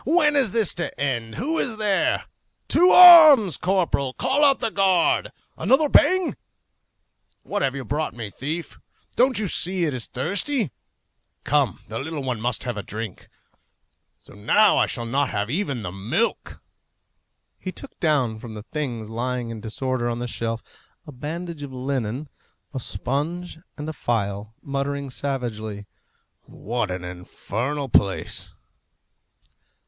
When 0.03 0.35
is 0.35 0.49
this 0.49 0.73
to 0.73 0.99
end? 0.99 1.35
Who 1.35 1.59
is 1.59 1.77
there? 1.77 2.25
To 2.69 2.89
arms! 2.89 3.55
Corporal, 3.55 4.13
call 4.13 4.43
out 4.43 4.59
the 4.59 4.71
guard! 4.71 5.31
Another 5.59 5.87
bang! 5.89 6.35
What 7.43 7.61
have 7.61 7.75
you 7.75 7.85
brought 7.85 8.15
me, 8.15 8.31
thief! 8.31 8.79
Don't 9.15 9.37
you 9.37 9.47
see 9.47 9.85
it 9.85 9.93
is 9.93 10.07
thirsty? 10.07 10.71
Come! 11.43 11.81
the 11.87 11.99
little 11.99 12.23
one 12.23 12.41
must 12.41 12.63
have 12.63 12.77
a 12.77 12.81
drink. 12.81 13.29
So 14.17 14.33
now 14.33 14.75
I 14.79 14.87
shall 14.87 15.05
not 15.05 15.29
have 15.29 15.51
even 15.51 15.83
the 15.83 15.91
milk!" 15.91 16.63
He 17.59 17.71
took 17.71 17.99
down 17.99 18.39
from 18.39 18.55
the 18.55 18.63
things 18.63 19.07
lying 19.07 19.51
in 19.51 19.61
disorder 19.61 20.09
on 20.09 20.17
the 20.17 20.25
shelf 20.27 20.63
a 21.05 21.11
bandage 21.11 21.61
of 21.61 21.71
linen, 21.71 22.27
a 22.73 22.79
sponge 22.79 23.59
and 23.77 23.87
a 23.87 23.93
phial, 23.93 24.55
muttering 24.63 25.11
savagely, 25.11 25.85
"What 26.45 26.89
an 26.89 27.03
infernal 27.03 27.87
place!" 27.87 28.55